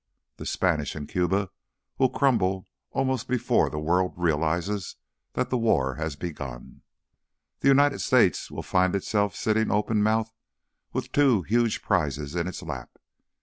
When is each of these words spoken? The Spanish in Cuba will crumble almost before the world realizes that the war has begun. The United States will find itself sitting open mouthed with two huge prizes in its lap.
The 0.37 0.47
Spanish 0.47 0.95
in 0.95 1.05
Cuba 1.05 1.51
will 1.99 2.09
crumble 2.09 2.67
almost 2.89 3.27
before 3.27 3.69
the 3.69 3.77
world 3.77 4.13
realizes 4.17 4.95
that 5.33 5.51
the 5.51 5.59
war 5.59 5.93
has 5.93 6.15
begun. 6.15 6.81
The 7.59 7.67
United 7.67 7.99
States 7.99 8.49
will 8.49 8.63
find 8.63 8.95
itself 8.95 9.35
sitting 9.35 9.69
open 9.69 10.01
mouthed 10.01 10.33
with 10.91 11.11
two 11.11 11.43
huge 11.43 11.83
prizes 11.83 12.35
in 12.35 12.47
its 12.47 12.63
lap. 12.63 12.97